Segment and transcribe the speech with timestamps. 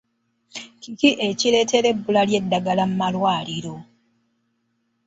[0.99, 3.75] Ki ekireetera ebbula ly'eddagala mu malwaliro?